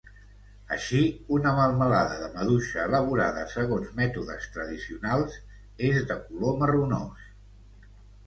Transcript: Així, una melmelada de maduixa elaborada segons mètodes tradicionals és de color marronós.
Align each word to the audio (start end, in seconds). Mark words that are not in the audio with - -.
Així, 0.75 0.99
una 1.35 1.49
melmelada 1.57 2.15
de 2.21 2.29
maduixa 2.37 2.85
elaborada 2.89 3.43
segons 3.51 3.91
mètodes 3.99 4.49
tradicionals 4.55 5.35
és 5.91 6.01
de 6.13 6.17
color 6.31 6.57
marronós. 6.63 7.29